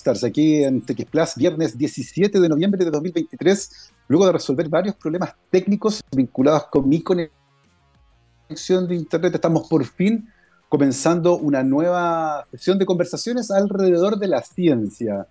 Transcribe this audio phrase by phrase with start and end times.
[0.00, 4.94] Rockstars aquí en TX Plus, viernes 17 de noviembre de 2023, luego de resolver varios
[4.96, 9.34] problemas técnicos vinculados con mi conexión de Internet.
[9.34, 10.26] Estamos por fin
[10.70, 15.26] comenzando una nueva sesión de conversaciones alrededor de la ciencia.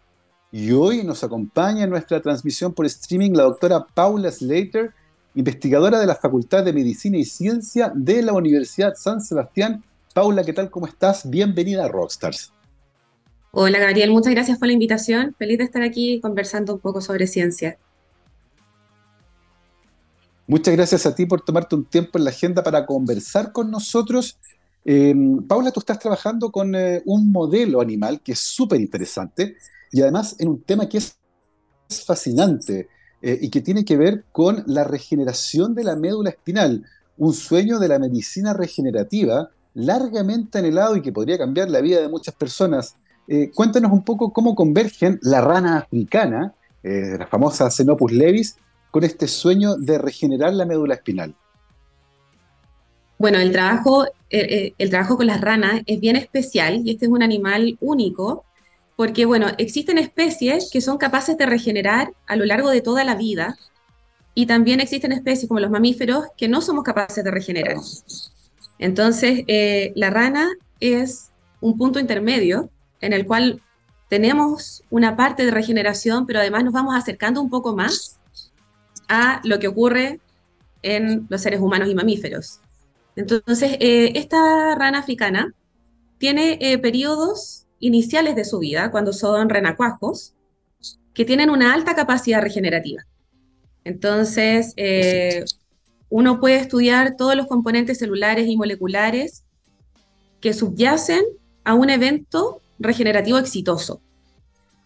[0.51, 4.93] Y hoy nos acompaña en nuestra transmisión por streaming la doctora Paula Slater,
[5.33, 9.83] investigadora de la Facultad de Medicina y Ciencia de la Universidad San Sebastián.
[10.13, 10.69] Paula, ¿qué tal?
[10.69, 11.27] ¿Cómo estás?
[11.27, 12.53] Bienvenida a Rockstars.
[13.51, 15.35] Hola Gabriel, muchas gracias por la invitación.
[15.37, 17.79] Feliz de estar aquí conversando un poco sobre ciencia.
[20.45, 24.37] Muchas gracias a ti por tomarte un tiempo en la agenda para conversar con nosotros.
[24.85, 25.15] Eh,
[25.47, 29.55] Paula, tú estás trabajando con eh, un modelo animal que es súper interesante
[29.91, 31.17] y además en un tema que es
[32.05, 32.87] fascinante
[33.21, 36.85] eh, y que tiene que ver con la regeneración de la médula espinal,
[37.17, 42.09] un sueño de la medicina regenerativa largamente anhelado y que podría cambiar la vida de
[42.09, 42.95] muchas personas.
[43.31, 48.57] Eh, cuéntanos un poco cómo convergen la rana africana, eh, la famosa Xenopus levis,
[48.89, 51.35] con este sueño de regenerar la médula espinal.
[53.19, 57.11] Bueno, el trabajo, eh, el trabajo con las ranas es bien especial y este es
[57.11, 58.45] un animal único
[58.95, 63.13] porque, bueno, existen especies que son capaces de regenerar a lo largo de toda la
[63.13, 63.59] vida
[64.33, 67.77] y también existen especies como los mamíferos que no somos capaces de regenerar.
[68.79, 69.43] Entonces,
[69.95, 70.49] la rana
[70.79, 71.29] es
[71.61, 72.71] un punto intermedio
[73.01, 73.61] en el cual
[74.09, 78.19] tenemos una parte de regeneración, pero además nos vamos acercando un poco más
[79.07, 80.19] a lo que ocurre
[80.81, 82.59] en los seres humanos y mamíferos.
[83.15, 85.53] Entonces, eh, esta rana africana
[86.17, 90.33] tiene eh, periodos iniciales de su vida, cuando son renacuajos,
[91.13, 93.05] que tienen una alta capacidad regenerativa.
[93.83, 95.43] Entonces, eh,
[96.09, 99.43] uno puede estudiar todos los componentes celulares y moleculares
[100.39, 101.23] que subyacen
[101.63, 104.01] a un evento regenerativo exitoso.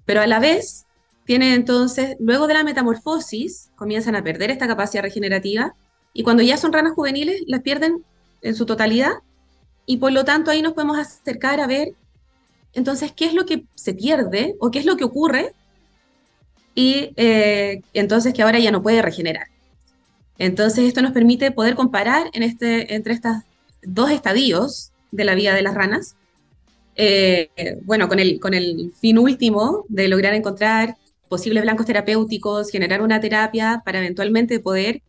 [0.05, 0.85] Pero a la vez,
[1.25, 5.75] tienen entonces, luego de la metamorfosis, comienzan a perder esta capacidad regenerativa
[6.13, 8.03] y cuando ya son ranas juveniles, las pierden
[8.41, 9.13] en su totalidad
[9.85, 11.93] y por lo tanto ahí nos podemos acercar a ver
[12.73, 15.53] entonces qué es lo que se pierde o qué es lo que ocurre
[16.75, 19.47] y eh, entonces que ahora ya no puede regenerar.
[20.39, 23.37] Entonces esto nos permite poder comparar este, entre estos
[23.83, 26.15] dos estadios de la vida de las ranas
[26.95, 27.49] eh,
[27.83, 30.95] bueno, con el, con el fin último de lograr encontrar
[31.29, 35.01] posibles blancos terapéuticos, generar una terapia para eventualmente poder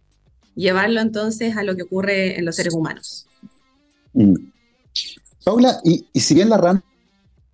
[0.55, 3.27] llevarlo entonces a lo que ocurre en los seres humanos.
[4.15, 4.35] Mm.
[5.45, 6.83] Paula, y, si bien la rana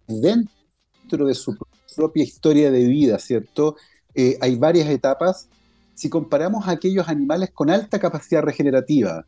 [0.07, 1.57] dentro de su
[1.97, 3.77] propia historia de vida, ¿cierto?
[4.15, 5.49] Eh, hay varias etapas.
[5.95, 9.27] Si comparamos a aquellos animales con alta capacidad regenerativa,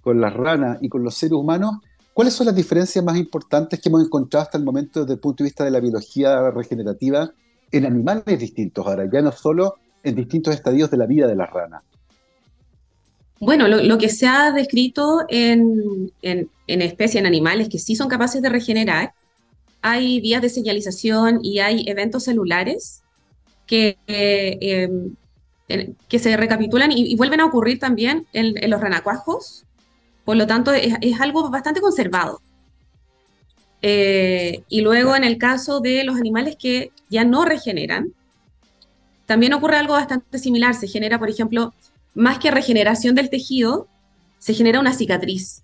[0.00, 1.78] con las ranas y con los seres humanos,
[2.16, 5.44] ¿Cuáles son las diferencias más importantes que hemos encontrado hasta el momento desde el punto
[5.44, 7.30] de vista de la biología regenerativa
[7.70, 11.44] en animales distintos ahora, ya no solo en distintos estadios de la vida de la
[11.44, 11.82] rana?
[13.38, 18.40] Bueno, lo, que se ha descrito en, en, especies, en animales que sí son capaces
[18.40, 19.12] de regenerar,
[19.82, 23.02] hay vías de señalización y hay eventos celulares
[23.66, 24.88] que, eh,
[25.68, 29.66] em, que se recapitulan y, vuelven a ocurrir también en, en los renacuajos
[30.26, 32.42] por lo tanto, es, algo bastante conservado.
[33.80, 38.12] Eh, y luego, en el caso de los animales que ya no regeneran,
[39.24, 40.74] también ocurre algo bastante similar.
[40.74, 41.72] Se genera, por ejemplo,
[42.14, 43.86] más que regeneración del tejido,
[44.40, 45.62] se genera una cicatriz.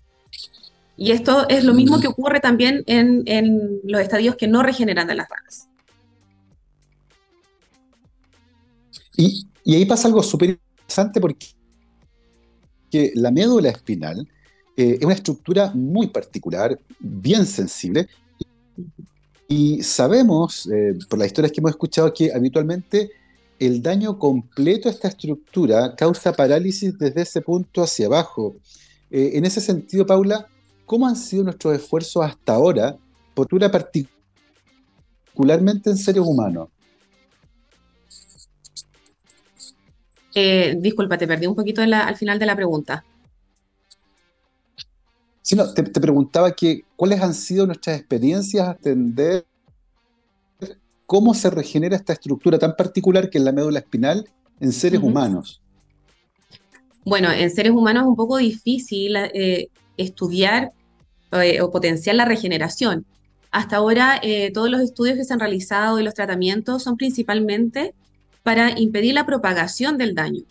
[0.95, 5.15] Y esto es lo mismo que ocurre también en, los estadios que no regeneran de
[5.15, 5.67] las ranas.
[9.17, 11.47] Y, y ahí pasa algo súper interesante porque
[13.15, 14.25] la médula espinal
[14.75, 18.07] eh, es una estructura muy particular, bien sensible,
[19.47, 23.11] y sabemos, eh, por las historias que hemos escuchado, que habitualmente
[23.59, 28.55] el daño completo a esta estructura causa parálisis desde ese punto hacia abajo.
[29.11, 30.47] Eh, en ese sentido, Paula,
[30.87, 32.97] ¿cómo han sido nuestros esfuerzos hasta ahora,
[33.35, 36.69] por particularmente en seres humanos?
[40.77, 43.05] disculpa, te perdí un poquito al final de la pregunta.
[45.43, 49.45] Sí, no, te, preguntaba que cuáles han sido nuestras experiencias a atender
[51.05, 54.27] cómo se regenera esta estructura tan particular que es la médula espinal
[54.61, 55.61] en seres humanos.
[57.03, 59.67] Bueno, en seres humanos es un poco difícil eh,
[59.97, 60.71] estudiar
[61.33, 63.05] eh, o potenciar la regeneración.
[63.51, 67.93] Hasta ahora, eh, todos los estudios que se han realizado y los tratamientos son principalmente
[68.43, 70.43] para impedir la propagación del daño.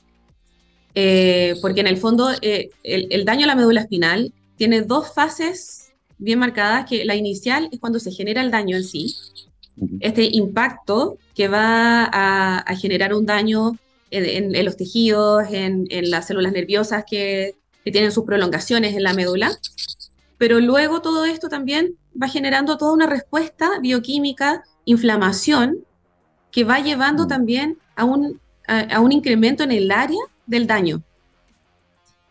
[1.62, 6.88] porque en el fondo, el, daño a la médula espinal tiene dos fases bien marcadas,
[6.88, 9.16] que la inicial es cuando se genera el daño en sí,
[9.98, 13.72] este impacto que va a, generar un daño
[14.12, 19.50] en, los tejidos, en, las células nerviosas que, tienen sus prolongaciones en la médula.
[20.38, 25.84] Pero luego todo esto también va generando toda una respuesta bioquímica, inflamación,
[26.52, 31.02] que va llevando también a un, a un incremento en el área del daño.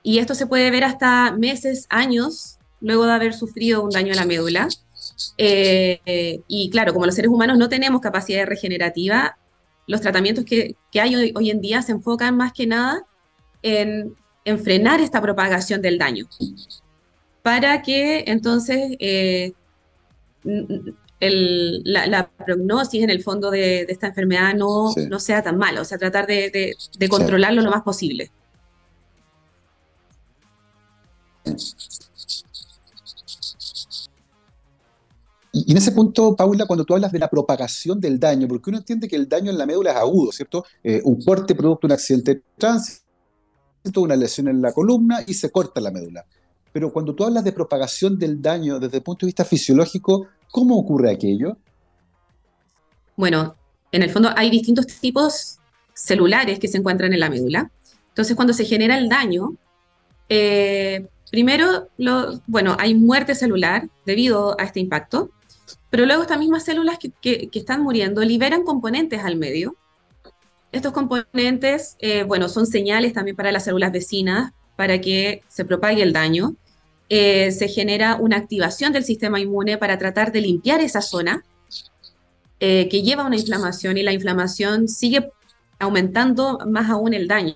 [0.03, 4.15] Y esto se puede ver hasta meses, años, luego de haber sufrido un daño a
[4.15, 4.68] la médula.
[5.38, 9.38] Eh, y claro, como los seres humanos no tenemos capacidad regenerativa,
[9.88, 13.03] los tratamientos que, hay hoy, en día se enfocan más que nada
[13.62, 14.15] en,
[14.63, 16.27] frenar esta propagación del daño,
[17.44, 19.54] para que entonces eh,
[20.44, 25.97] la, prognosis en el fondo de, esta enfermedad no, no, sea tan mala, o sea,
[25.97, 26.75] tratar de,
[27.09, 28.31] controlarlo lo más posible.
[35.53, 38.79] Y, en ese punto, Paula, cuando tú hablas de la propagación del daño, porque uno
[38.79, 40.65] entiende que el daño en la médula es agudo, ¿cierto?
[40.83, 43.01] Eh, un corte producto de un accidente de tránsito,
[43.97, 46.25] una lesión en la columna y se corta la médula.
[46.71, 50.77] Pero cuando tú hablas de propagación del daño desde el punto de vista fisiológico, ¿cómo
[50.77, 51.57] ocurre aquello?
[53.17, 53.55] Bueno,
[53.91, 55.57] en el fondo hay distintos tipos
[55.94, 57.71] celulares que se encuentran en la médula.
[58.09, 59.55] Entonces, cuando se genera el daño,
[60.29, 61.89] eh, primero,
[62.45, 65.31] bueno, hay muerte celular debido a este impacto.
[65.89, 69.75] Pero luego estas mismas células que, están muriendo liberan componentes al medio.
[70.72, 76.01] Estos componentes, eh, bueno, son señales también para las células vecinas para que se propague
[76.01, 76.56] el daño.
[77.10, 81.44] Eh, se genera una activación del sistema inmune para tratar de limpiar esa zona
[82.62, 85.30] eh, que lleva a una inflamación y la inflamación sigue
[85.78, 87.56] aumentando más aún el daño.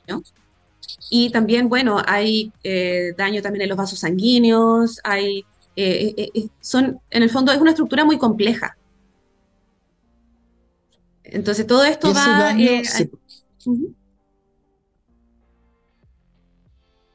[1.10, 2.52] Y también, bueno, hay
[3.18, 5.46] daño también en los vasos sanguíneos, hay
[5.76, 8.78] eh, eh, eh, son, en el fondo es una estructura muy compleja.
[11.24, 12.56] Entonces todo esto va...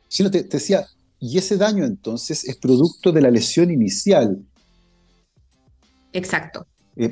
[0.08, 0.84] Sí, no, te, decía,
[1.20, 4.44] y ese daño entonces es producto de la lesión inicial.
[6.12, 6.66] Exacto.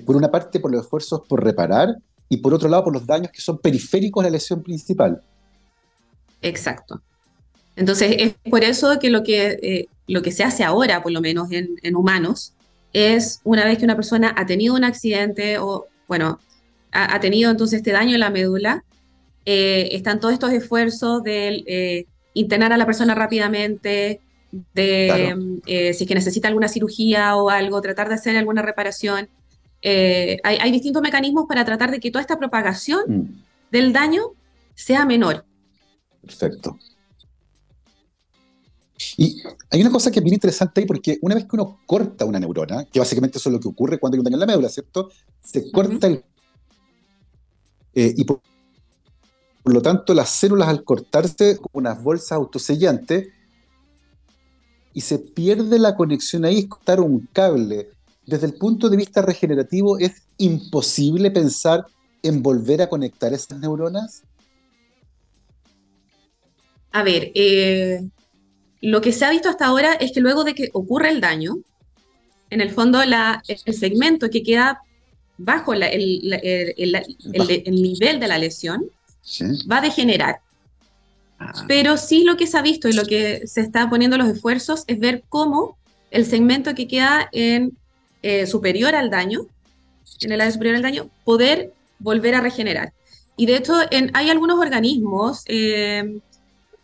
[0.05, 1.95] por una parte por los esfuerzos por reparar
[2.29, 5.23] y por otro lado por los daños que son periféricos a la lesión principal.
[6.43, 7.03] Exacto.
[7.77, 11.49] Entonces es por eso que lo que lo que se hace ahora, por lo menos
[11.53, 12.55] en, humanos,
[12.93, 16.41] es una vez que una persona ha tenido un accidente o, bueno,
[16.91, 18.85] ha, tenido entonces este daño en la médula,
[19.45, 24.21] eh, están todos estos esfuerzos de eh, internar a la persona rápidamente,
[24.75, 25.37] de
[25.67, 29.29] eh, si es que necesita alguna cirugía o algo, tratar de hacer alguna reparación.
[29.85, 33.43] Hay, distintos mecanismos para tratar de que toda esta propagación mm.
[33.71, 34.23] del daño
[34.75, 35.45] sea menor.
[36.23, 36.79] Perfecto.
[39.17, 42.25] Y hay una cosa que es bien interesante ahí, porque una vez que uno corta
[42.25, 44.47] una neurona, que básicamente eso es lo que ocurre cuando hay un daño en la
[44.47, 45.11] médula, ¿cierto?
[45.41, 46.25] Se corta el...
[47.95, 48.41] Eh, y por,
[49.65, 53.29] lo tanto, las células al cortarse como unas bolsas autosellantes
[54.95, 57.91] y se pierde la conexión ahí, es cortar un cable.
[58.27, 61.87] Desde el punto de vista regenerativo, ¿es imposible pensar
[62.23, 64.23] en volver a conectar esas neuronas?
[66.93, 68.01] A ver, eh,
[68.81, 71.59] lo que se ha visto hasta ahora es que luego de que ocurre el daño,
[72.51, 74.81] en el fondo el segmento que queda
[75.37, 75.83] bajo el,
[77.71, 78.91] nivel de la lesión
[79.71, 80.41] va a degenerar.
[81.39, 81.65] Ah.
[81.69, 84.85] Pero sí lo que se ha visto y lo que se está poniendo los esfuerzos
[84.87, 85.79] es ver cómo
[86.11, 87.77] el segmento que queda en
[88.23, 89.47] eh, superior al daño,
[90.21, 92.93] en el área superior al daño, poder volver a regenerar.
[93.37, 93.75] Y de hecho,
[94.15, 96.19] hay algunos organismos, eh,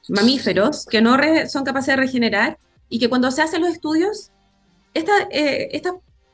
[0.08, 1.16] mamíferos que no
[1.48, 2.58] son capaces de regenerar
[2.88, 4.30] y que cuando se hacen los estudios,
[4.92, 5.82] esta, eh,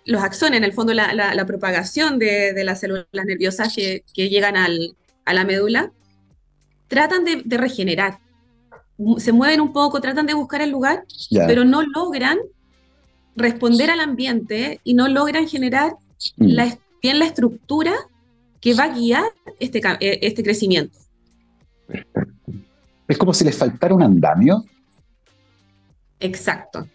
[0.04, 5.44] los axones, en el fondo la, propagación de, las células nerviosas que, llegan a la
[5.44, 5.92] médula,
[6.88, 8.18] tratan de, regenerar.
[9.18, 12.38] Se mueven un poco, tratan de buscar el lugar, pero no logran
[13.36, 15.96] responder al ambiente y no logran generar
[16.36, 16.56] mm.
[17.00, 17.94] bien la estructura
[18.60, 19.24] que va a guiar
[19.58, 20.98] este, eh, este crecimiento.
[23.10, 24.64] Es como si les faltara un andamio.
[26.20, 26.86] Exacto.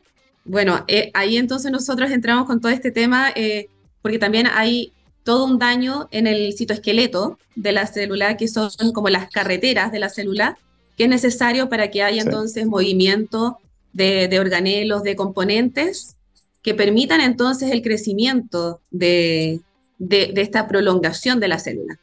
[0.46, 3.68] Bueno, eh, ahí entonces nosotros entramos con todo este tema, eh,
[4.02, 4.94] porque también hay
[5.24, 10.00] todo un daño en el citoesqueleto de la célula, que son como las carreteras de
[10.00, 10.58] la célula,
[10.96, 13.58] que es necesario para que haya entonces movimiento
[13.92, 16.16] de, organelos, de componentes,
[16.62, 19.60] que permitan entonces el crecimiento de,
[19.98, 22.00] de esta prolongación de la célula.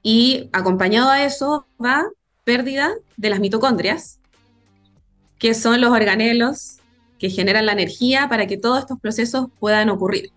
[0.00, 2.04] Y acompañado a eso va
[2.48, 4.20] pérdida de las mitocondrias,
[5.38, 6.78] que son los organelos
[7.18, 10.30] que generan la energía para que todos estos procesos puedan ocurrir.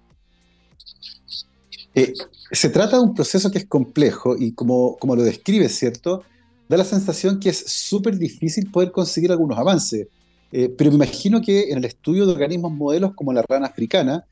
[1.95, 2.11] Eh,
[2.51, 6.23] se trata de un proceso que es complejo y como, como lo describe, ¿cierto?
[6.67, 10.09] Da la sensación que es súper difícil poder conseguir algunos avances.
[10.51, 14.25] Eh, pero me imagino que en el estudio de organismos modelos como la rana africana,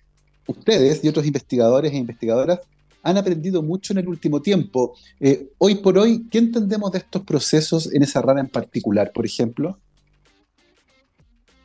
[0.48, 2.60] ustedes y otros investigadores e investigadoras
[3.04, 4.96] han aprendido mucho en el último tiempo.
[5.20, 9.26] Eh, hoy por hoy, ¿qué entendemos de estos procesos en esa rana en particular, por
[9.26, 9.80] ejemplo?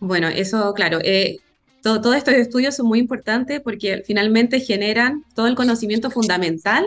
[0.01, 1.39] Bueno, eso, claro, eh,
[1.83, 6.87] todos estos estudios son muy importantes porque finalmente generan todo el conocimiento fundamental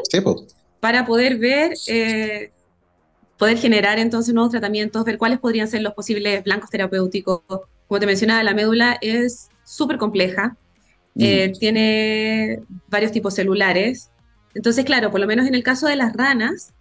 [0.79, 2.51] para poder ver, eh,
[3.37, 7.41] poder generar entonces nuevos tratamientos, ver cuáles podrían ser los posibles blancos terapéuticos.
[7.87, 10.57] Como te mencionaba, la médula es súper compleja,
[11.13, 11.59] mm.
[11.59, 14.09] tiene varios tipos celulares,
[14.57, 16.73] entonces, claro, por lo menos en el caso de las ranas,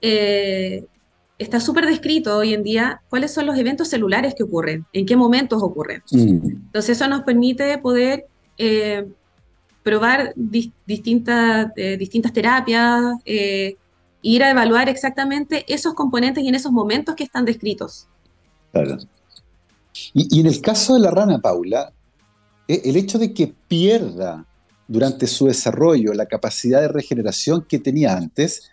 [0.00, 0.86] eh,
[1.40, 5.16] está súper descrito hoy en día cuáles son los eventos celulares que ocurren, en qué
[5.16, 6.04] momentos ocurren.
[6.12, 6.46] Mm.
[6.66, 8.26] Entonces, eso nos permite poder
[8.58, 9.08] eh,
[9.82, 13.02] probar distintas, eh, distintas terapias,
[14.22, 18.06] ir a evaluar exactamente esos componentes y en esos momentos que están descritos.
[18.72, 18.98] Claro.
[20.14, 21.92] Y, y en el caso de la rana, Paula,
[22.68, 24.46] el hecho de que pierda
[24.88, 28.70] durante su desarrollo la capacidad de regeneración que tenía antes,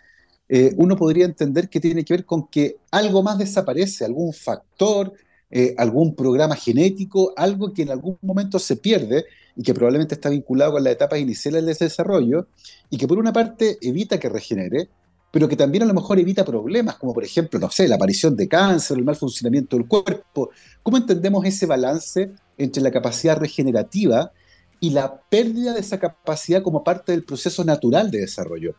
[0.48, 5.12] eh, uno podría entender que tiene que ver con que algo más desaparece, algún factor,
[5.50, 9.24] eh, algún programa genético, algo que en algún momento se pierde
[9.56, 12.48] y que probablemente está vinculado con las etapas iniciales de ese desarrollo
[12.90, 14.88] y que por una parte evita que regenere,
[15.30, 18.36] pero que también a lo mejor evita problemas, como por ejemplo, no sé, la aparición
[18.36, 20.50] de cáncer, el mal funcionamiento del cuerpo.
[20.82, 24.32] ¿Cómo entendemos ese balance entre la capacidad regenerativa
[24.80, 28.74] y la pérdida de esa capacidad como parte del proceso natural de desarrollo.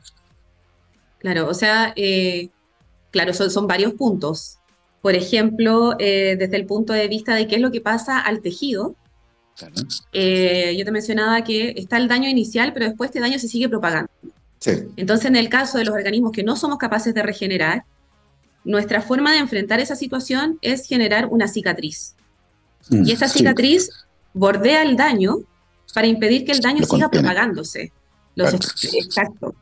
[1.20, 2.50] Claro, o sea, eh,
[3.12, 4.60] claro, son, son, varios puntos.
[5.02, 8.42] Por ejemplo, eh, desde el punto de vista de qué es lo que pasa al
[8.42, 8.96] tejido,
[10.14, 13.70] eh, yo te mencionaba que está el daño inicial, pero después este daño se sigue
[13.70, 14.10] propagando.
[14.98, 17.84] Entonces, en el caso de los organismos que no somos capaces de regenerar,
[18.64, 22.16] nuestra forma de enfrentar esa situación es generar una cicatriz.
[22.90, 23.92] Mm, y esta cicatriz
[24.34, 25.38] bordea el daño
[25.94, 27.92] para impedir que el daño siga propagándose.
[28.36, 29.56] Exacto.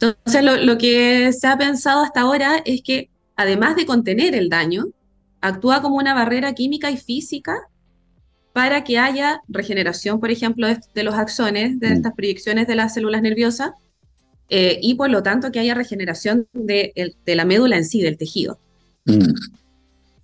[0.00, 4.86] Entonces, lo, que se ha pensado hasta ahora es que, además de contener el daño,
[5.40, 7.56] actúa como una barrera química y física
[8.52, 11.92] para que haya regeneración, por ejemplo, de, los axones, de mm.
[11.92, 13.72] estas proyecciones de las células nerviosas,
[14.50, 18.58] eh, y por lo tanto que haya regeneración de, la médula en sí, del tejido.
[19.06, 19.34] Mm.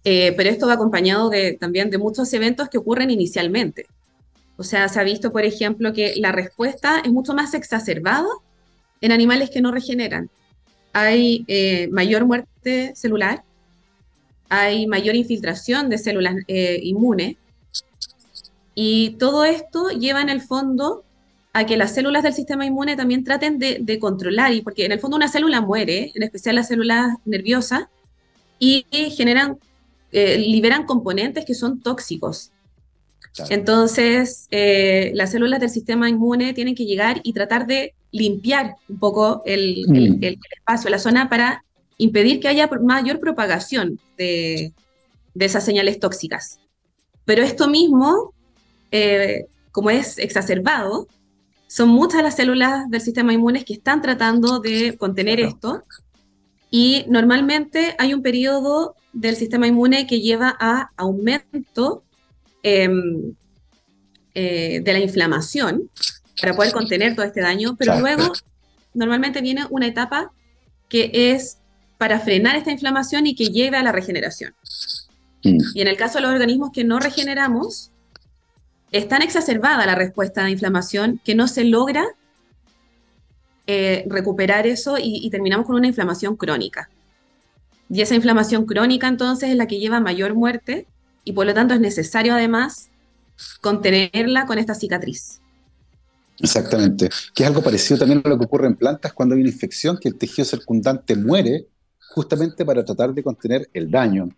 [0.05, 3.87] Eh, pero esto va acompañado de, también de muchos eventos que ocurren inicialmente.
[4.61, 8.29] O sea, se ha visto, por ejemplo, que la respuesta es mucho más exacerbada
[9.01, 10.29] en animales que no regeneran.
[10.93, 13.43] Hay eh, mayor muerte celular,
[14.51, 17.37] hay mayor infiltración de células eh, inmunes,
[18.75, 21.05] y todo esto lleva en el fondo
[21.55, 25.01] a que las células del sistema inmune también traten de, controlar, y porque en el
[25.01, 27.85] fondo una célula muere, en especial las células nerviosas,
[28.59, 28.85] y
[29.17, 29.59] generan,
[30.13, 32.53] eh, liberan componentes que son tóxicos.
[33.49, 38.99] Entonces, eh, las células del sistema inmune tienen que llegar y tratar de limpiar un
[38.99, 40.25] poco el, mm.
[40.57, 41.65] espacio, la zona, para
[41.97, 44.73] impedir que haya mayor propagación de,
[45.39, 46.59] esas señales tóxicas.
[47.25, 48.35] Pero esto mismo,
[48.91, 51.07] eh, como es exacerbado,
[51.69, 55.85] son muchas las células del sistema inmune que están tratando de contener esto
[56.71, 62.03] y normalmente hay un periodo del sistema inmune que lleva a aumento
[62.63, 63.35] Em,
[64.35, 65.91] eh, de la inflamación
[66.41, 68.33] para poder contener todo este daño, pero luego
[68.95, 70.31] normalmente viene una etapa
[70.89, 71.59] que es
[71.99, 74.55] para frenar esta inflamación y que lleve a la regeneración.
[75.43, 75.59] Mm.
[75.75, 77.91] Y en el caso de los organismos que no regeneramos,
[78.93, 82.05] es tan exacerbada la respuesta a la inflamación que no se logra
[83.67, 86.89] eh, recuperar eso y, y, terminamos con una inflamación crónica.
[87.89, 90.87] Y esa inflamación crónica entonces es la que lleva mayor muerte
[91.25, 92.89] y por lo tanto es necesario además
[93.61, 95.41] contenerla con esta cicatriz.
[96.39, 99.51] Exactamente, que es algo parecido también a lo que ocurre en plantas cuando hay una
[99.51, 101.67] infección, que el tejido circundante muere
[102.15, 104.31] justamente para tratar de contener el daño.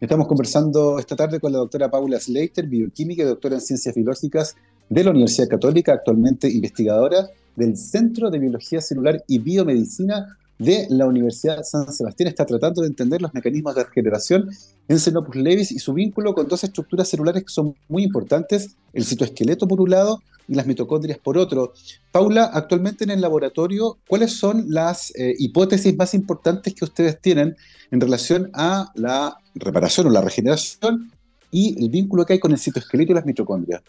[0.00, 4.54] Estamos conversando esta tarde con la doctora Paula Slater, bioquímica y doctora en ciencias biológicas
[4.88, 11.06] de la Universidad Católica, actualmente investigadora del Centro de Biología Celular y Biomedicina de la
[11.06, 14.50] Universidad San Sebastián está tratando de entender los mecanismos de regeneración
[14.88, 19.04] en Xenopus levis y su vínculo con dos estructuras celulares que son muy importantes, el
[19.04, 21.74] citoesqueleto por un lado y las mitocondrias por otro.
[22.10, 27.56] Paula, actualmente en el laboratorio, ¿cuáles son las eh, hipótesis más importantes que ustedes tienen
[27.90, 31.12] en relación a la reparación o la regeneración
[31.50, 33.82] y el vínculo que hay con el citoesqueleto y las mitocondrias?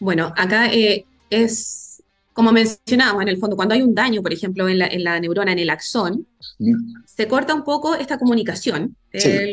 [0.00, 1.83] Bueno, acá eh, es
[2.34, 5.60] como mencionábamos, en el fondo, cuando hay un daño, por ejemplo, en la, neurona, en
[5.60, 6.26] el axón,
[7.06, 8.96] se corta un poco esta comunicación.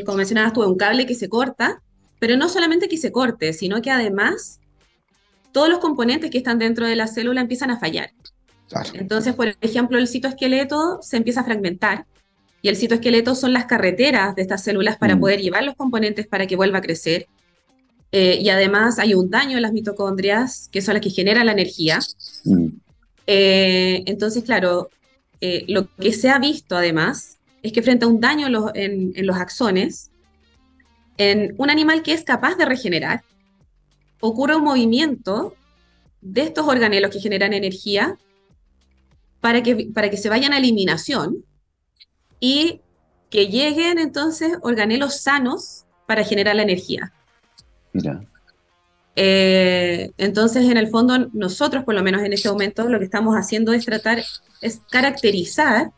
[0.05, 1.81] como mencionabas tú, un cable que se corta,
[2.19, 4.59] pero no solamente que se corte, sino que además
[5.51, 8.11] todos los componentes que están dentro de la célula empiezan a fallar.
[8.93, 12.05] Entonces, por ejemplo, el citoesqueleto se empieza a fragmentar
[12.61, 15.19] y el citoesqueleto son las carreteras de estas células para mm.
[15.19, 17.27] poder llevar los componentes para que vuelva a crecer.
[18.11, 21.53] Eh, y además hay un daño en las mitocondrias, que son las que generan la
[21.53, 21.99] energía.
[22.43, 22.67] Mm.
[23.27, 24.89] Eh, entonces, claro,
[25.39, 29.37] eh, lo que se ha visto además es que frente a un daño en, los
[29.37, 30.11] axones,
[31.17, 33.23] en un animal que es capaz de regenerar,
[34.19, 35.55] ocurre un movimiento
[36.21, 38.17] de estos organelos que generan energía
[39.39, 41.45] para que, para que se vayan a eliminación
[42.39, 42.81] y
[43.29, 47.13] que lleguen entonces organelos sanos para generar la energía.
[47.93, 48.21] Mira.
[49.15, 53.35] Eh, entonces, en el fondo, nosotros, por lo menos en este momento, lo que estamos
[53.35, 54.23] haciendo es tratar,
[54.61, 55.91] es caracterizar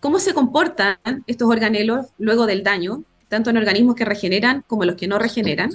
[0.00, 4.96] cómo se comportan estos organelos luego del daño, tanto en organismos que regeneran como los
[4.96, 5.70] que no regeneran.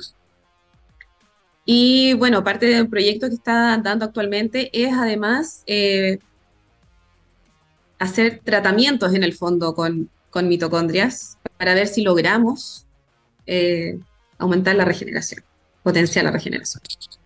[1.65, 6.19] Y bueno, parte del proyecto que está dando actualmente es además eh,
[7.97, 10.09] hacer tratamientos en el fondo con,
[10.43, 12.85] mitocondrias para ver si logramos
[13.45, 13.99] eh,
[14.37, 15.43] aumentar la regeneración
[15.85, 16.81] potencial la regeneración.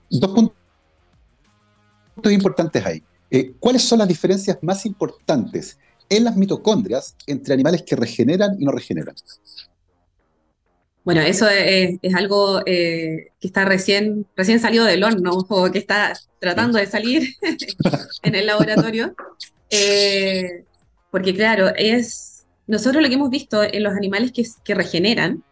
[0.09, 0.51] Dos
[2.13, 3.01] puntos importantes ahí.
[3.31, 5.77] Eh, ¿Cuáles son las diferencias más importantes
[6.09, 9.15] en las mitocondrias entre animales que regeneran y no regeneran?
[11.05, 16.13] Bueno, eso es, algo eh, que está recién, recién salido del horno o que está
[16.39, 17.35] tratando de salir
[18.23, 19.15] en el laboratorio.
[19.69, 20.65] Eh,
[21.11, 25.45] porque claro, es nosotros lo que hemos visto en los animales que, que regeneran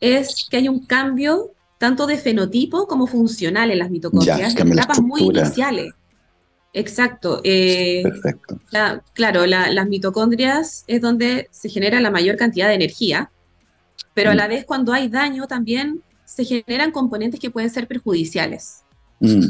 [0.00, 5.00] es que hay un cambio tanto de fenotipo como funcional en las mitocondrias, en etapas
[5.00, 5.92] muy iniciales.
[6.72, 7.40] Exacto.
[7.42, 8.60] Eh, Perfecto.
[9.14, 13.30] claro, las mitocondrias es donde se genera la mayor cantidad de energía,
[14.14, 14.50] pero a la mm.
[14.50, 18.84] vez cuando hay daño también se generan componentes que pueden ser perjudiciales.
[19.20, 19.46] Mm.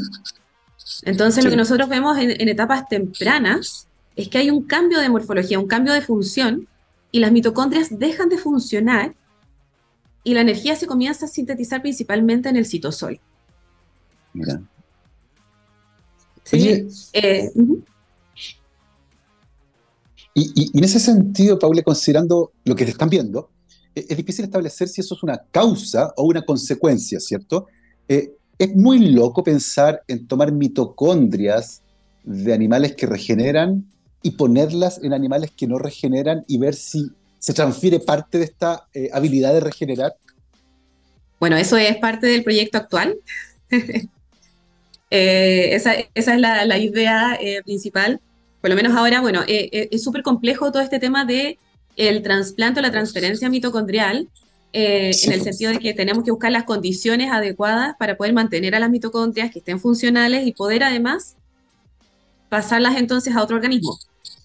[1.03, 5.59] Entonces lo que nosotros vemos en, etapas tempranas es que hay un cambio de morfología,
[5.59, 6.67] un cambio de función,
[7.11, 9.13] y las mitocondrias dejan de funcionar
[10.23, 13.19] y la energía se comienza a sintetizar principalmente en el citosol.
[14.33, 14.61] Mira.
[16.43, 16.87] Sí.
[17.13, 17.51] Eh,
[20.33, 23.49] y, en ese sentido, Paula, considerando lo que están viendo,
[23.95, 27.67] e, es, difícil establecer si eso es una causa o una consecuencia, ¿cierto?
[28.07, 31.81] Eh, es muy loco pensar en tomar mitocondrias
[32.23, 33.85] de animales que regeneran
[34.21, 38.87] y ponerlas en animales que no regeneran y ver si se transfiere parte de esta
[38.93, 40.13] eh, habilidad de regenerar?
[41.39, 43.17] Bueno, eso es parte del proyecto actual.
[45.13, 48.21] Eh, esa, es la, idea eh, principal.
[48.61, 51.57] Por lo menos ahora, bueno, es súper complejo todo este tema de
[51.97, 54.29] el trasplante o la transferencia mitocondrial,
[54.71, 58.79] en el sentido de que tenemos que buscar las condiciones adecuadas para poder mantener a
[58.79, 61.35] las mitocondrias que estén funcionales y poder además
[62.47, 63.99] pasarlas entonces a otro organismo.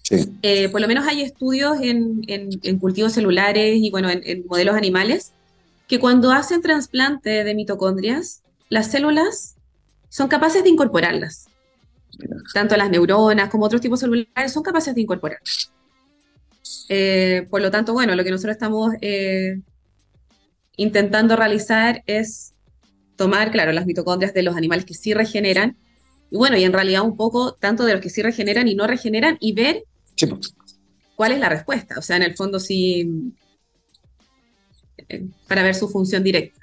[0.09, 2.21] Eh, por lo menos hay estudios en,
[2.79, 5.33] cultivos celulares y bueno, en, modelos animales
[5.87, 9.55] que cuando hacen trasplante de mitocondrias, las células
[10.09, 11.47] son capaces de incorporarlas.
[12.53, 15.39] Tanto las neuronas como otros tipos celulares son capaces de incorporar.
[16.89, 19.59] Eh, por lo tanto, bueno, lo que nosotros estamos eh,
[20.77, 22.53] intentando realizar es
[23.15, 25.77] tomar, claro, las mitocondrias de los animales que sí regeneran,
[26.29, 28.87] y bueno, y en realidad un poco tanto de los que sí regeneran y no
[28.87, 29.83] regeneran, y ver
[30.25, 30.55] pues.
[31.15, 31.95] ¿Cuál es la respuesta?
[31.97, 33.33] O sea, en el fondo sí,
[35.09, 36.59] eh, para ver su función directa.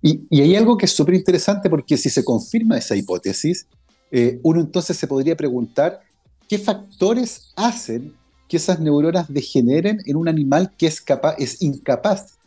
[0.00, 3.66] Y, hay algo que es súper interesante porque si se confirma esa hipótesis,
[4.10, 6.00] eh, uno entonces se podría preguntar
[6.48, 8.14] qué factores hacen
[8.48, 12.38] que esas neuronas degeneren en un animal que es, capaz, es incapaz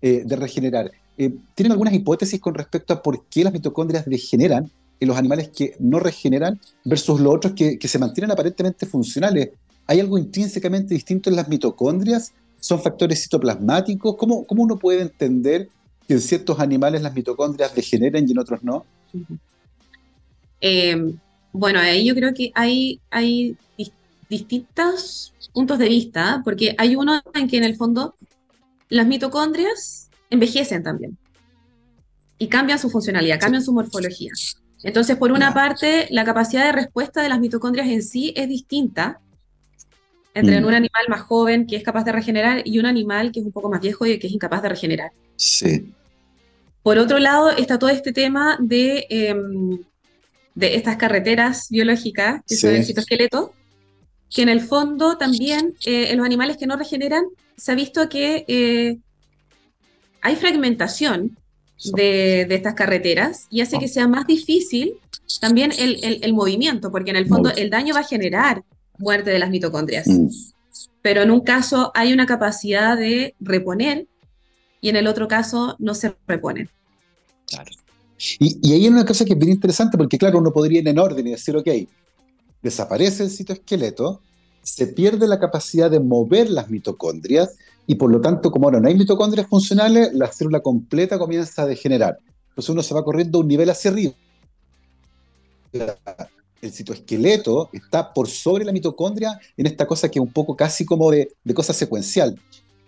[0.00, 0.90] eh, de regenerar.
[1.16, 5.76] ¿Tienen algunas hipótesis con respecto a por qué las mitocondrias degeneran en los animales que
[5.78, 9.50] no regeneran versus los otros que, se mantienen aparentemente funcionales.
[9.86, 12.32] ¿Hay algo intrínsecamente distinto en las mitocondrias?
[12.60, 14.16] ¿Son factores citoplasmáticos?
[14.16, 15.68] ¿Cómo, cómo uno puede entender
[16.06, 18.84] que en ciertos animales las mitocondrias degeneren y en otros no?
[20.60, 21.14] Eh,
[21.52, 23.56] bueno, ahí yo creo que hay, hay
[24.28, 28.14] distintos puntos de vista, porque hay uno en que en el fondo
[28.88, 31.16] las mitocondrias envejecen también
[32.38, 34.32] y cambian su funcionalidad, cambian su morfología.
[34.82, 39.20] Entonces, por una parte, la capacidad de respuesta de las mitocondrias en sí es distinta
[40.34, 40.64] entre mm.
[40.64, 43.52] un animal más joven que es capaz de regenerar y un animal que es un
[43.52, 45.10] poco más viejo y que es incapaz de regenerar.
[45.36, 45.92] Sí.
[46.82, 49.78] Por otro lado, está todo este tema de, em,
[50.54, 53.52] de estas carreteras biológicas, que son el citoesqueleto,
[54.30, 57.24] que en el fondo también eh, en los animales que no regeneran
[57.56, 58.98] se ha visto que eh,
[60.20, 61.36] hay fragmentación
[61.92, 64.94] de, estas carreteras y hace que sea más difícil
[65.40, 68.64] también el, movimiento, porque en el fondo el daño va a generar
[68.98, 70.06] muerte de las mitocondrias.
[70.06, 70.28] Mm.
[71.02, 74.06] Pero en un caso hay una capacidad de reponer
[74.80, 76.68] y en el otro caso no se repone.
[77.46, 77.70] Claro.
[78.40, 80.88] Y, y ahí hay una cosa que es bien interesante, porque claro, uno podría ir
[80.88, 81.68] en orden y decir, ok,
[82.62, 84.20] desaparece el citoesqueleto,
[84.62, 87.56] se pierde la capacidad de mover las mitocondrias
[87.90, 91.66] y por lo tanto, como ahora no hay mitocondrias funcionales, la célula completa comienza a
[91.66, 92.18] degenerar.
[92.50, 94.12] Entonces uno se va corriendo un nivel hacia arriba.
[96.60, 100.84] El citoesqueleto está por sobre la mitocondria en esta cosa que es un poco casi
[100.84, 102.38] como de, cosa secuencial.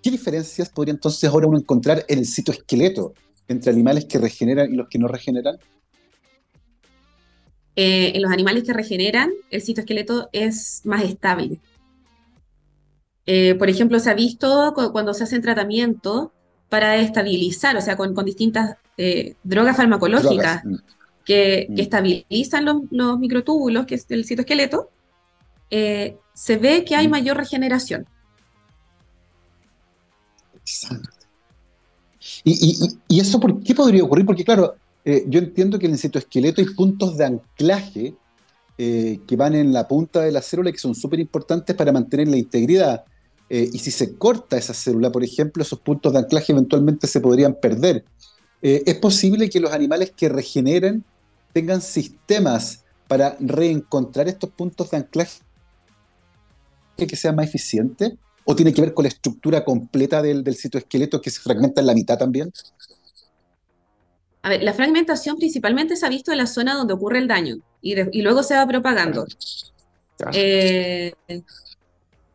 [0.03, 3.15] ¿Qué diferencias podría entonces ahora uno encontrar en el citoesqueleto
[3.49, 5.57] entre animales que regeneran y los que no regeneran?
[7.75, 11.59] Eh, en los animales que regeneran, el citoesqueleto es más estable.
[13.33, 16.31] Eh, por ejemplo, se ha visto cuando se hacen tratamientos
[16.69, 20.75] para estabilizar, o sea, con, distintas eh, drogas farmacológicas mm.
[21.25, 21.79] que, mm.
[21.79, 24.91] estabilizan los, microtúbulos, que es el citoesqueleto,
[25.71, 27.11] se ve que hay mm.
[27.11, 28.05] mayor regeneración.
[32.43, 34.27] ¿Y, y, eso por qué podría ocurrir?
[34.27, 38.15] Porque claro, eh, yo entiendo que en el citoesqueleto hay puntos de anclaje
[38.77, 41.93] eh, que van en la punta de la célula y que son súper importantes para
[41.93, 43.05] mantener la integridad.
[43.51, 47.21] Eh, y si se corta esa célula, por ejemplo, esos puntos de anclaje eventualmente se
[47.21, 48.05] podrían perder.
[48.63, 51.03] ¿Es posible que los animales que regeneren
[51.55, 55.41] tengan sistemas para reencontrar estos puntos de anclaje
[56.97, 58.13] que sean más eficientes?
[58.45, 61.87] ¿O tiene que ver con la estructura completa del, del citoesqueleto que se fragmenta en
[61.87, 62.53] la mitad también?
[64.43, 67.57] A ver, la fragmentación principalmente se ha visto en la zona donde ocurre el daño
[67.83, 69.27] y, luego se va propagando.
[70.33, 71.13] Eh,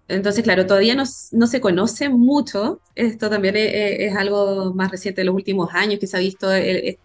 [0.08, 2.80] entonces, claro, todavía no, se conoce mucho.
[2.94, 7.00] Esto también es, algo más reciente de los últimos años que se ha visto este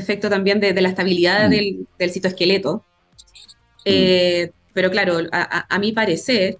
[0.00, 1.50] efecto también de, la estabilidad mm.
[1.98, 2.84] del, citoesqueleto.
[3.84, 4.56] Eh, mm.
[4.74, 6.58] Pero claro, a, mi parecer,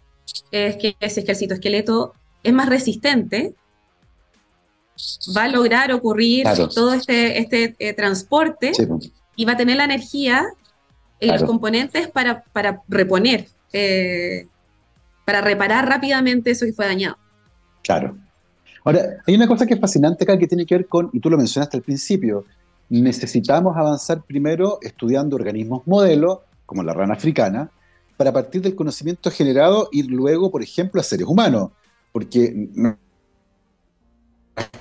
[0.50, 3.54] es que, es que el citoesqueleto es más resistente
[5.36, 8.72] va a lograr ocurrir todo este, este eh, transporte
[9.34, 10.46] y va a tener la energía
[11.20, 14.46] y los componentes para, para reponer, eh,
[15.26, 17.18] para reparar rápidamente eso que fue dañado.
[17.82, 18.16] Claro.
[18.84, 21.28] Ahora, hay una cosa que es fascinante acá que tiene que ver con, y tú
[21.28, 22.46] lo mencionaste al principio,
[22.88, 27.68] necesitamos avanzar primero estudiando organismos modelo, como la rana africana,
[28.16, 31.70] para partir del conocimiento generado ir luego, por ejemplo, a seres humanos,
[32.12, 32.68] porque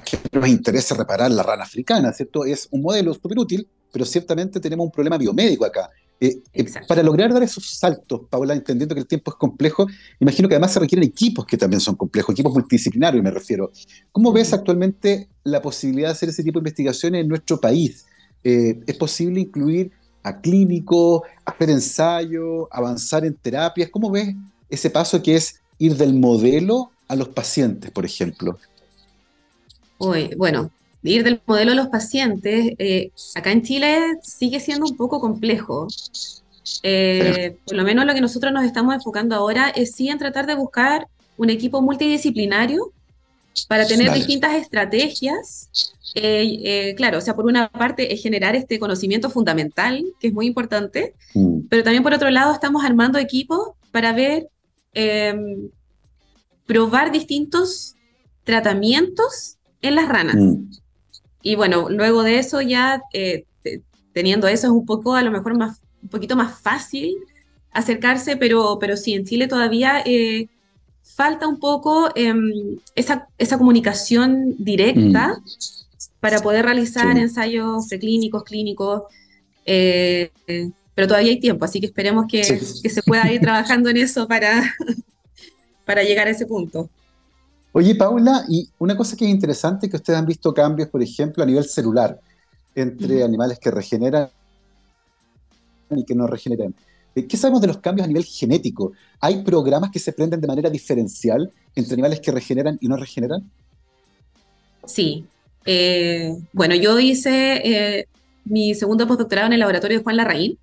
[0.06, 2.46] que nos interesa reparar la rana africana, ¿cierto?
[2.46, 5.90] Es un modelo súper útil, pero ciertamente tenemos un problema biomédico acá.
[6.20, 9.86] Eh, eh, para lograr dar esos saltos, Paula, entendiendo que el tiempo es complejo,
[10.20, 13.72] imagino que además se requieren equipos que también son complejos, equipos multidisciplinarios me refiero.
[14.12, 18.06] ¿Cómo ves actualmente la posibilidad de hacer ese tipo de investigaciones en nuestro país?
[18.44, 19.92] Eh, ¿Es posible incluir
[20.24, 23.90] a clínicos, hacer ensayos, avanzar en terapias?
[23.90, 24.34] ¿Cómo ves
[24.70, 28.58] ese paso que es ir del modelo a los pacientes, por ejemplo?
[30.38, 30.72] bueno,
[31.12, 35.88] ir del modelo a los pacientes, eh, acá en Chile sigue siendo un poco complejo.
[36.82, 40.48] Eh, por lo menos lo que nosotros nos estamos enfocando ahora es sí en tratar
[40.48, 42.92] de buscar un equipo multidisciplinario
[43.68, 45.70] para tener distintas estrategias.
[46.16, 50.48] Eh, claro, o sea, por una parte es generar este conocimiento fundamental, que es muy
[50.48, 51.68] importante, mm.
[51.70, 54.48] pero también por otro lado estamos armando equipos para ver,
[54.94, 55.70] em,
[56.66, 57.96] probar distintos
[58.44, 60.36] tratamientos en las ranas.
[60.36, 60.70] Mm.
[61.46, 63.46] Y bueno, luego de eso ya, eh,
[64.14, 67.16] teniendo eso es un poco, a lo mejor más, un poquito más fácil
[67.72, 70.48] acercarse, pero, pero sí, en Chile todavía eh,
[71.04, 76.20] falta un poco em, esa, esa, comunicación directa mm.
[76.20, 79.04] para poder realizar ensayos preclínicos, clínicos,
[79.68, 80.32] eh,
[80.96, 84.28] pero todavía hay tiempo, así que esperemos que, que se pueda ir trabajando en eso
[84.28, 84.64] para,
[85.86, 86.90] para llegar a ese punto.
[87.78, 91.44] Oye, Paula, y una cosa que es interesante que ustedes han visto cambios, por ejemplo,
[91.44, 92.18] a nivel celular,
[92.74, 94.30] entre animales que regeneran
[95.90, 96.74] y que no regeneran.
[97.14, 98.94] ¿Qué sabemos de los cambios a nivel genético?
[99.20, 103.52] ¿Hay programas que se prenden de manera diferencial entre animales que regeneran y no regeneran?
[104.86, 105.26] Sí.
[105.66, 108.08] Eh, bueno, yo hice eh,
[108.46, 110.58] mi segundo postdoctorado en el laboratorio de Juan Larraín.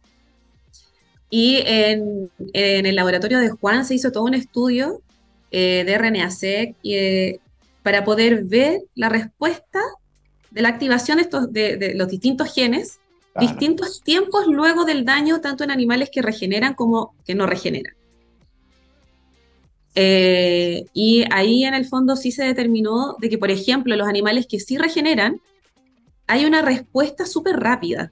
[1.29, 5.03] Y en, en, el laboratorio de Juan se hizo todo un estudio
[5.53, 7.39] eh, de RNA-seq eh,
[7.83, 9.81] para poder ver la respuesta
[10.51, 13.01] de la activación de, estos, de, los distintos genes,
[13.39, 17.95] distintos tiempos luego del daño, tanto en animales que regeneran como que no regeneran.
[19.95, 24.47] Eh, y ahí en el fondo sí se determinó de que, por ejemplo, los animales
[24.47, 25.41] que sí regeneran,
[26.27, 28.11] hay una respuesta súper rápida.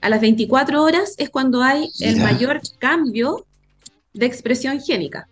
[0.00, 3.44] A las 24 horas es cuando hay el mayor cambio
[4.12, 5.28] de expresión génica.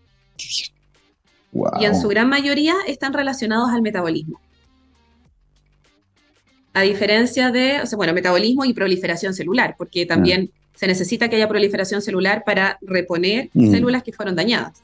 [1.81, 4.41] Y en su gran mayoría están relacionados al metabolismo.
[6.73, 10.71] A diferencia de, o sea, bueno, metabolismo y proliferación celular, porque también ah.
[10.75, 13.71] se necesita que haya proliferación celular para reponer mm.
[13.71, 14.83] células que fueron dañadas.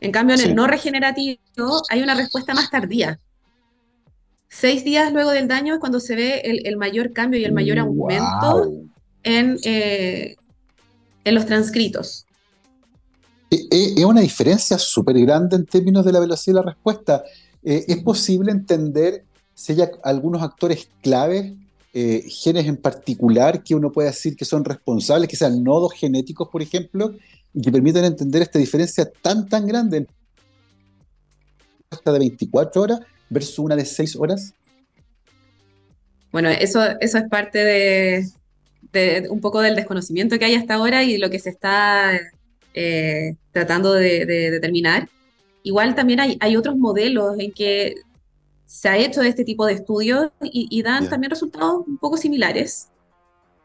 [0.00, 3.18] En cambio, en el no regenerativo hay una respuesta más tardía.
[4.48, 7.80] Seis días luego del daño es cuando se ve el, mayor cambio y el mayor
[7.80, 8.70] aumento
[9.24, 10.36] en, eh,
[11.24, 12.25] en los transcritos.
[13.50, 17.24] Eh, eh, es una diferencia súper grande en términos de la velocidad de la respuesta.
[17.62, 21.52] ¿Es posible entender si hay algunos actores claves,
[21.92, 26.62] genes en particular, que uno puede decir que son responsables, que sean nodos genéticos, por
[26.62, 27.16] ejemplo,
[27.52, 30.06] y que permitan entender esta diferencia tan, tan grande
[32.04, 34.54] de 24 horas versus una de 6 horas?
[36.32, 41.18] Bueno, eso, eso es parte de, un poco del desconocimiento que hay hasta ahora y
[41.18, 42.18] lo que se está
[42.76, 45.08] eh, tratando de, determinar.
[45.64, 47.96] Igual también hay, hay, otros modelos en que
[48.66, 52.88] se ha hecho este tipo de estudios y, dan también resultados un poco similares.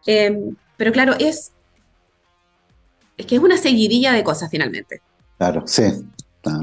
[0.07, 1.51] Em, pero claro, es
[3.17, 5.01] es que es una seguidilla de cosas finalmente.
[5.37, 5.83] Claro, sí.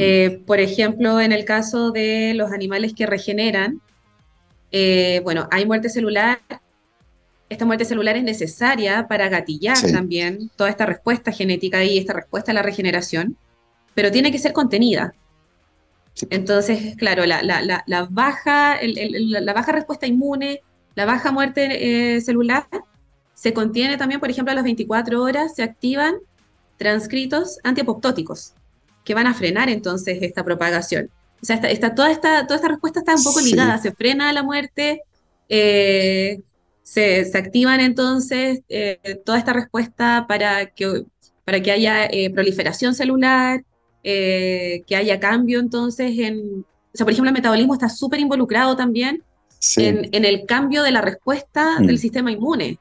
[0.00, 3.80] Eh, por ejemplo, en el caso de los animales que regeneran,
[4.72, 6.40] eh, bueno, hay muerte celular.
[7.48, 12.52] Esta muerte celular es necesaria para gatillar también toda esta respuesta genética y esta respuesta
[12.52, 13.36] a la regeneración,
[13.94, 15.14] pero tiene que ser contenida.
[16.30, 17.40] Entonces, claro, la,
[18.10, 20.60] baja, la baja respuesta inmune,
[20.94, 22.66] la baja muerte eh, celular,
[23.34, 26.16] se contiene también, por ejemplo, a las 24 horas se activan
[26.76, 28.54] transcritos antiapoptóticos
[29.04, 31.08] que van a frenar entonces esta propagación.
[31.40, 34.42] O sea, está, toda, esta, toda esta respuesta está un poco ligada, se frena la
[34.42, 35.02] muerte,
[35.48, 36.40] eh,
[36.90, 41.04] se, activan entonces eh, toda esta respuesta para que,
[41.44, 43.64] para que haya eh, proliferación celular,
[44.02, 46.64] que haya cambio entonces en...
[46.94, 49.22] O sea, por ejemplo, el metabolismo está súper involucrado también
[49.76, 51.98] en, el cambio de la respuesta del mm.
[51.98, 52.78] sistema inmune,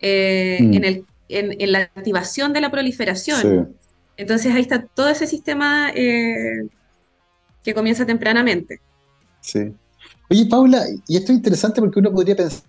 [0.00, 0.74] mm.
[0.74, 3.76] en el en, la activación de la proliferación.
[4.16, 6.68] Entonces ahí está todo ese sistema eh,
[7.62, 8.80] que comienza tempranamente.
[9.40, 9.72] Sí.
[10.30, 12.62] Oye, Paula, y esto es interesante porque uno podría pensar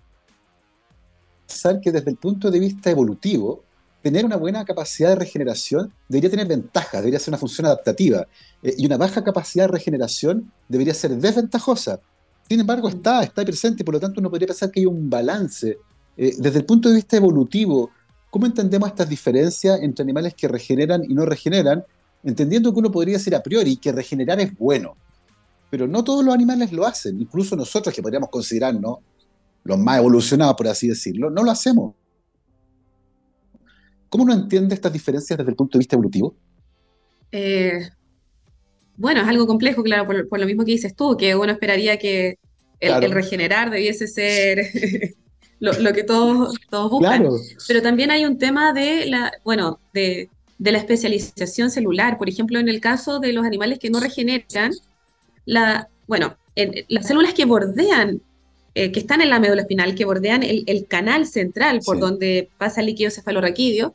[1.82, 3.62] que desde el punto de vista evolutivo,
[4.02, 8.26] tener una buena capacidad de regeneración debería tener ventajas, debería ser una función adaptativa,
[8.62, 12.00] eh, y una baja capacidad de regeneración debería ser desventajosa.
[12.48, 15.78] Sin embargo, está, está presente, por lo tanto uno podría pensar que hay un balance.
[16.16, 17.90] Eh, desde el punto de vista evolutivo,
[18.30, 21.84] ¿Cómo entendemos estas diferencias entre animales que regeneran y no regeneran?
[22.22, 24.96] Entendiendo que uno podría decir a priori que regenerar es bueno,
[25.70, 28.98] pero no todos los animales lo hacen, incluso nosotros que podríamos considerarnos
[29.68, 31.94] los más evolucionados, por así decirlo, no lo hacemos.
[34.08, 36.34] ¿Cómo uno entiende estas diferencias desde el punto de vista evolutivo?
[37.30, 37.86] Eh,
[38.96, 42.38] bueno, es algo complejo, claro, por, lo mismo que dices tú, que uno esperaría que
[42.80, 44.70] el regenerar debiese ser
[45.60, 47.28] lo, que todos, todos buscan.
[47.66, 52.16] Pero también hay un tema de la, bueno, de, la especialización celular.
[52.16, 54.72] Por ejemplo, en el caso de los animales que no regeneran,
[55.44, 56.38] la, bueno,
[56.88, 58.22] las células que bordean,
[58.74, 62.80] eh, que están en la médula espinal, que bordean el, canal central por donde pasa
[62.80, 63.94] el líquido cefalorraquídeo,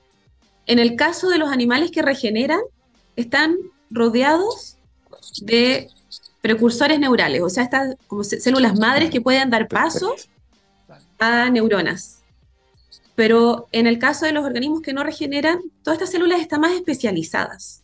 [0.65, 2.59] en el caso de los animales que regeneran,
[3.15, 3.55] están
[3.89, 4.77] rodeados
[5.41, 5.89] de
[6.41, 10.15] precursores neurales, o sea, estas como células madres que pueden dar paso
[11.19, 12.21] a neuronas.
[13.15, 16.73] Pero en el caso de los organismos que no regeneran, todas estas células están más
[16.73, 17.83] especializadas.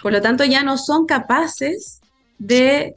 [0.00, 2.00] Por lo tanto, ya no son capaces
[2.38, 2.94] de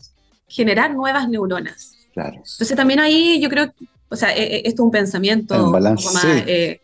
[0.49, 1.95] generar nuevas neuronas.
[2.15, 3.73] Entonces también ahí yo creo,
[4.09, 6.81] o sea, e, e, esto es un pensamiento un más eh,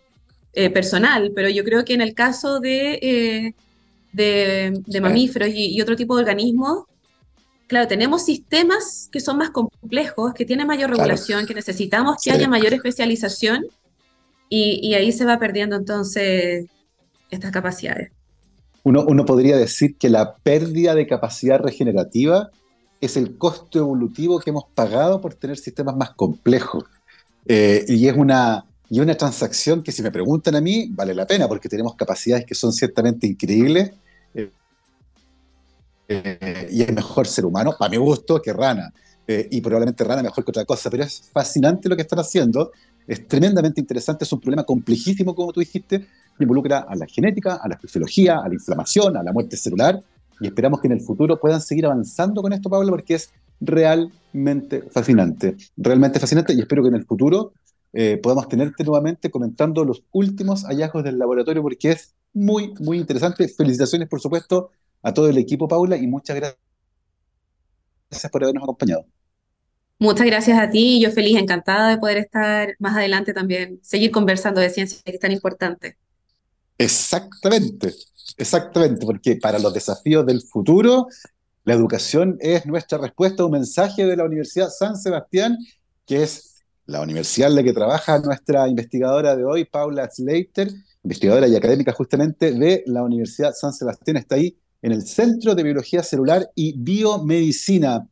[0.53, 3.53] eh, personal, pero yo creo que en el caso de, eh,
[4.13, 6.85] de, mamíferos y, otro tipo de organismos,
[7.67, 12.47] claro, tenemos sistemas que son más complejos, que tienen mayor regulación, que necesitamos que haya
[12.47, 13.65] mayor especialización
[14.47, 16.67] y, ahí se va perdiendo entonces
[17.29, 18.11] estas capacidades.
[18.83, 22.51] Uno, uno, podría decir que la pérdida de capacidad regenerativa
[23.01, 26.83] es el costo evolutivo que hemos pagado por tener sistemas más complejos.
[27.47, 31.27] Eh, y es una, y una transacción que si me preguntan a mí, vale la
[31.27, 33.91] pena porque tenemos capacidades que son ciertamente increíbles
[36.07, 38.93] eh, y es mejor ser humano, para mi gusto, que rana.
[39.27, 42.71] eh, y probablemente rana mejor que otra cosa, pero es fascinante lo que están haciendo,
[43.07, 47.55] es tremendamente interesante, es un problema complejísimo, como tú dijiste, que involucra a la genética,
[47.55, 49.99] a la fisiología, a la inflamación, a la muerte celular,
[50.39, 54.83] y esperamos que en el futuro puedan seguir avanzando con esto, Pablo, porque es realmente
[54.91, 57.53] fascinante, realmente fascinante, y espero que en el futuro
[57.93, 63.47] eh, podamos tenerte nuevamente comentando los últimos hallazgos del laboratorio, porque es muy, muy interesante.
[63.47, 64.71] Felicitaciones, por supuesto,
[65.01, 69.05] a todo el equipo, Paula, y muchas gracias por habernos acompañado.
[69.97, 74.59] Muchas gracias a ti, yo feliz, encantada de poder estar más adelante también, seguir conversando
[74.59, 75.97] de ciencia que es tan importante.
[76.77, 77.93] Exactamente,
[78.37, 81.07] exactamente, porque para los desafíos del futuro,
[81.63, 85.57] la educación es nuestra respuesta a un mensaje de la Universidad San Sebastián,
[86.05, 90.69] que es la universidad en la que trabaja nuestra investigadora de hoy, Paula Slater,
[91.03, 95.63] investigadora y académica justamente de la Universidad San Sebastián, está ahí en el Centro de
[95.63, 98.07] Biología Celular y Biomedicina.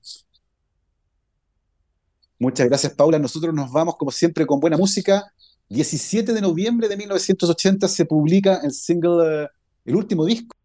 [2.40, 3.20] Muchas gracias, Paula.
[3.20, 5.33] Nosotros nos vamos, como siempre, con buena música.
[5.70, 9.48] 17 de noviembre de 1980 se publica el single, eh,
[9.86, 10.56] el último disco,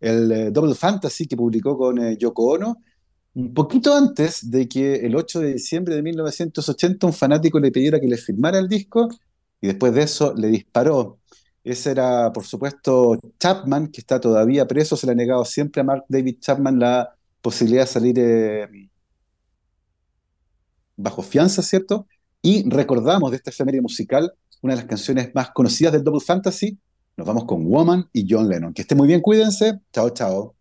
[0.00, 2.76] el eh, Double Fantasy que publicó con eh, Yoko Ono.
[3.34, 8.00] Un poquito antes de que el 8 de diciembre de 1980 un fanático le pidiera
[8.00, 9.08] que le firmara el disco
[9.60, 11.20] y después de eso le disparó.
[11.64, 14.96] Ese era, por supuesto, Chapman, que está todavía preso.
[14.96, 18.18] Se le ha negado siempre a Mark David Chapman la posibilidad de salir
[20.96, 22.06] bajo fianza, ¿cierto?
[22.44, 24.30] Y recordamos de esta efeméride musical
[24.60, 26.78] una de las canciones más conocidas del Double Fantasy.
[27.16, 28.74] Nos vamos con Woman y John Lennon.
[28.74, 29.80] Que esté muy bien, cuídense.
[29.94, 30.54] Chao, chao.